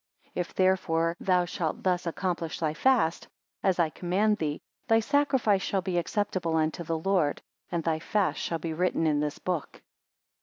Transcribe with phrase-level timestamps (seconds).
[0.33, 3.27] 32 If therefore thou shalt thus accomplish thy fast,
[3.61, 8.39] as I command thee, thy sacrifice shall be acceptable unto the Lord, and thy fast
[8.39, 9.83] shall be written in his book.